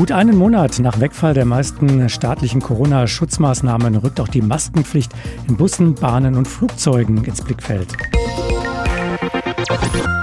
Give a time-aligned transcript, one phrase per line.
[0.00, 5.12] Gut einen Monat nach Wegfall der meisten staatlichen Corona-Schutzmaßnahmen rückt auch die Maskenpflicht
[5.46, 7.98] in Bussen, Bahnen und Flugzeugen ins Blickfeld.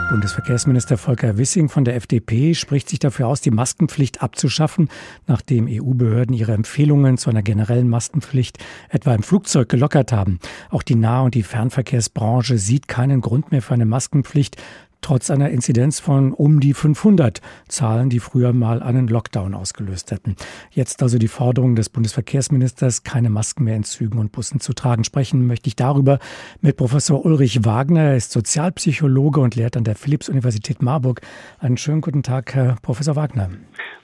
[0.09, 4.89] Bundesverkehrsminister Volker Wissing von der FDP spricht sich dafür aus, die Maskenpflicht abzuschaffen,
[5.27, 8.57] nachdem EU-Behörden ihre Empfehlungen zu einer generellen Maskenpflicht
[8.89, 10.39] etwa im Flugzeug gelockert haben.
[10.71, 14.57] Auch die Nah- und die Fernverkehrsbranche sieht keinen Grund mehr für eine Maskenpflicht,
[15.01, 20.35] trotz einer Inzidenz von um die 500 Zahlen, die früher mal einen Lockdown ausgelöst hätten.
[20.71, 25.03] Jetzt also die Forderung des Bundesverkehrsministers, keine Masken mehr in Zügen und Bussen zu tragen.
[25.03, 26.19] Sprechen möchte ich darüber
[26.61, 28.01] mit Professor Ulrich Wagner.
[28.01, 31.21] Er ist Sozialpsychologe und lehrt an der Philipps-Universität Marburg.
[31.59, 33.49] Einen schönen guten Tag, Herr Professor Wagner.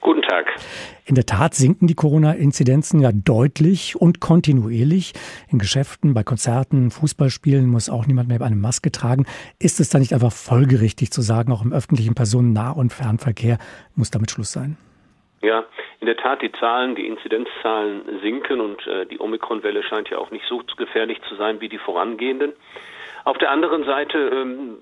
[0.04, 0.54] Guten Tag.
[1.06, 5.14] In der Tat sinken die Corona-Inzidenzen ja deutlich und kontinuierlich.
[5.50, 9.24] In Geschäften, bei Konzerten, Fußballspielen muss auch niemand mehr eine Maske tragen.
[9.58, 13.56] Ist es dann nicht einfach folgerichtig zu sagen, auch im öffentlichen Personennah- und Fernverkehr
[13.96, 14.76] muss damit Schluss sein?
[15.40, 15.64] Ja,
[16.00, 20.30] in der Tat, die Zahlen, die Inzidenzzahlen sinken und äh, die Omikron-Welle scheint ja auch
[20.30, 22.52] nicht so gefährlich zu sein wie die vorangehenden.
[23.24, 24.76] Auf der anderen Seite ähm,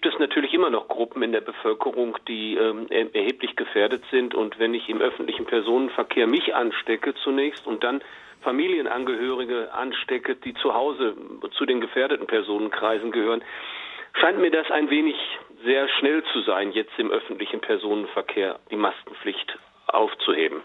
[0.00, 4.32] gibt es natürlich immer noch Gruppen in der Bevölkerung, die ähm, erheblich gefährdet sind.
[4.32, 8.00] Und wenn ich im öffentlichen Personenverkehr mich anstecke zunächst und dann
[8.42, 11.16] Familienangehörige anstecke, die zu Hause
[11.50, 13.42] zu den gefährdeten Personenkreisen gehören,
[14.20, 15.16] scheint mir das ein wenig
[15.64, 20.60] sehr schnell zu sein, jetzt im öffentlichen Personenverkehr die Maskenpflicht aufzuheben.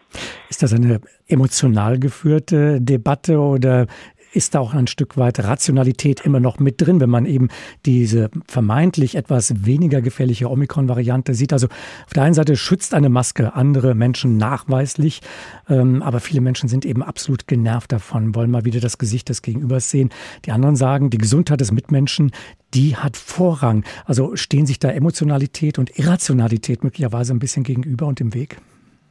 [0.47, 3.88] Ist das eine emotional geführte Debatte oder
[4.34, 7.50] ist da auch ein Stück weit Rationalität immer noch mit drin, wenn man eben
[7.86, 11.53] diese vermeintlich etwas weniger gefährliche Omikron-Variante sieht.
[11.53, 15.22] Also auf der einen Seite schützt eine Maske andere Menschen nachweislich,
[15.70, 19.42] ähm, aber viele Menschen sind eben absolut genervt davon, wollen mal wieder das Gesicht des
[19.42, 20.09] Gegenübers sehen.
[20.45, 22.31] Die anderen sagen, die Gesundheit des Mitmenschen,
[22.73, 23.84] die hat Vorrang.
[24.06, 28.58] Also stehen sich da Emotionalität und Irrationalität möglicherweise ein bisschen gegenüber und im Weg?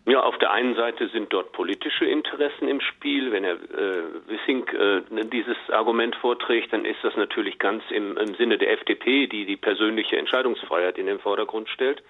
[0.05, 3.31] Ja, auf der einen Seite sind dort politische Interessen im Spiel.
[3.31, 8.34] Wenn Herr äh, Wissing äh, dieses Argument vorträgt, dann ist das natürlich ganz im, im
[8.34, 12.02] Sinne der FDP, die die persönliche Entscheidungsfreiheit in den Vordergrund stellt.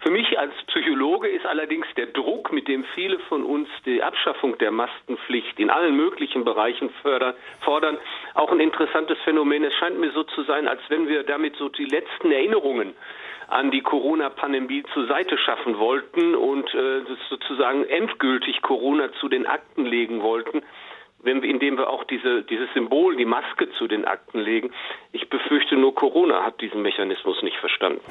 [0.00, 4.58] Für mich als Psychologe ist allerdings der Druck, mit dem viele von uns die Abschaffung
[4.58, 7.98] der Maskenpflicht in allen möglichen Bereichen fördern, fordern,
[8.34, 9.64] auch ein interessantes Phänomen.
[9.64, 12.94] Es scheint mir so zu sein, als wenn wir damit so die letzten Erinnerungen
[13.48, 19.84] an die Corona-Pandemie zur Seite schaffen wollten und äh, sozusagen endgültig Corona zu den Akten
[19.84, 20.62] legen wollten
[21.24, 24.72] wenn wir, indem wir auch diese, dieses Symbol, die Maske zu den Akten legen.
[25.12, 28.02] Ich befürchte nur, Corona hat diesen Mechanismus nicht verstanden.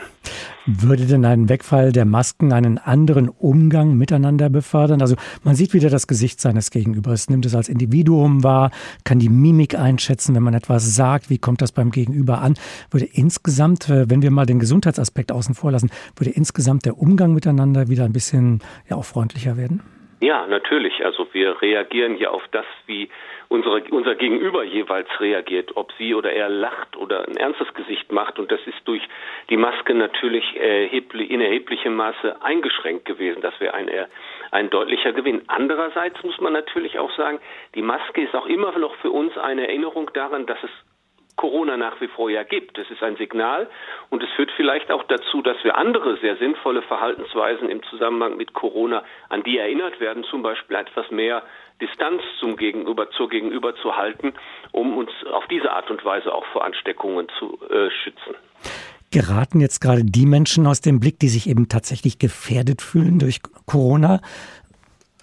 [0.66, 5.02] Würde denn ein Wegfall der Masken einen anderen Umgang miteinander befördern?
[5.02, 8.72] Also man sieht wieder das Gesicht seines Gegenübers, nimmt es als Individuum wahr,
[9.04, 12.54] kann die Mimik einschätzen, wenn man etwas sagt, wie kommt das beim Gegenüber an?
[12.92, 17.34] Würde insgesamt, äh, wenn wir mal den Gesundheitsaspekt außen vor lassen, würde insgesamt der Umgang
[17.34, 18.60] miteinander wieder ein bisschen
[18.90, 19.82] ja auch freundlicher werden?
[20.24, 21.04] Ja, natürlich.
[21.04, 23.10] Also wir reagieren ja auf das, wie
[23.50, 28.40] unsere, unser Gegenüber jeweils reagiert, ob sie oder er lacht oder ein ernstes Gesicht macht.
[28.40, 29.06] Und das ist durch
[29.50, 33.42] die Maske natürlich erheblich, in erheblichem Maße eingeschränkt gewesen.
[33.42, 33.90] Das wäre ein,
[34.52, 35.42] ein deutlicher Gewinn.
[35.48, 37.42] Andererseits muss man natürlich auch sagen,
[37.76, 40.72] die Maske ist auch immer noch für uns eine Erinnerung daran, dass es
[41.36, 42.78] Corona nach wie vor ja gibt.
[42.78, 43.68] Das ist ein Signal
[44.10, 48.54] und es führt vielleicht auch dazu, dass wir andere sehr sinnvolle Verhaltensweisen im Zusammenhang mit
[48.54, 51.44] Corona, an die erinnert werden, zum Beispiel etwas mehr
[51.82, 54.34] Distanz zum Gegenüber, zur Gegenüber zu halten,
[54.72, 58.36] um uns auf diese Art und Weise auch vor Ansteckungen zu äh, schützen.
[59.12, 63.42] Geraten jetzt gerade die Menschen aus dem Blick, die sich eben tatsächlich gefährdet fühlen durch
[63.68, 64.22] Corona?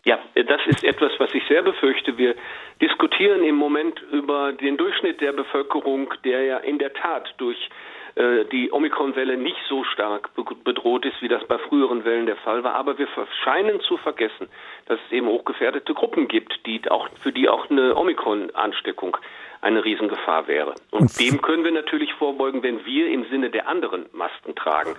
[0.05, 2.17] Ja, das ist etwas, was ich sehr befürchte.
[2.17, 2.35] Wir
[2.81, 7.69] diskutieren im Moment über den Durchschnitt der Bevölkerung, der ja in der Tat durch
[8.15, 10.31] äh, die Omikron-Welle nicht so stark
[10.65, 12.75] bedroht ist, wie das bei früheren Wellen der Fall war.
[12.75, 13.09] Aber wir
[13.45, 14.49] scheinen zu vergessen,
[14.87, 19.17] dass es eben hochgefährdete Gruppen gibt, die auch, für die auch eine Omikron-Ansteckung
[19.61, 20.75] eine Riesengefahr wäre.
[20.91, 24.97] Und, Und dem können wir natürlich vorbeugen, wenn wir im Sinne der anderen Masken tragen.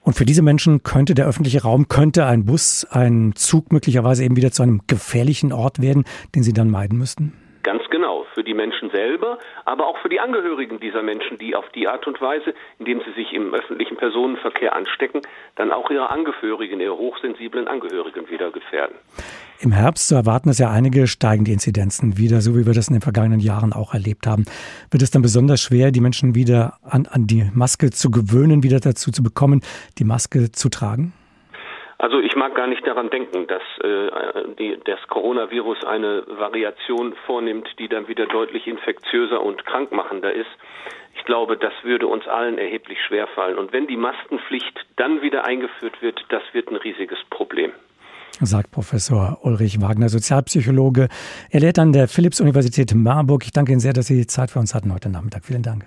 [0.00, 4.36] Und für diese Menschen könnte der öffentliche Raum, könnte ein Bus, ein Zug möglicherweise eben
[4.36, 6.04] wieder zu einem gefährlichen Ort werden,
[6.34, 7.34] den sie dann meiden müssten?
[7.90, 11.88] Genau, für die Menschen selber, aber auch für die Angehörigen dieser Menschen, die auf die
[11.88, 15.22] Art und Weise, indem sie sich im öffentlichen Personenverkehr anstecken,
[15.56, 18.96] dann auch ihre Angehörigen, ihre hochsensiblen Angehörigen wieder gefährden.
[19.58, 22.88] Im Herbst, so erwarten es ja einige, steigen die Inzidenzen wieder, so wie wir das
[22.88, 24.46] in den vergangenen Jahren auch erlebt haben.
[24.90, 28.80] Wird es dann besonders schwer, die Menschen wieder an, an die Maske zu gewöhnen, wieder
[28.80, 29.62] dazu zu bekommen,
[29.98, 31.12] die Maske zu tragen?
[32.00, 37.68] Also ich mag gar nicht daran denken, dass äh, die, das Coronavirus eine Variation vornimmt,
[37.78, 40.48] die dann wieder deutlich infektiöser und krankmachender ist.
[41.14, 43.58] Ich glaube, das würde uns allen erheblich schwerfallen.
[43.58, 47.72] Und wenn die Maskenpflicht dann wieder eingeführt wird, das wird ein riesiges Problem.
[48.40, 51.08] sagt Professor Ulrich Wagner, Sozialpsychologe.
[51.50, 53.44] Er lehrt an der Philipps-Universität Marburg.
[53.44, 55.44] Ich danke Ihnen sehr, dass Sie Zeit für uns hatten heute Nachmittag.
[55.44, 55.84] Vielen Dank.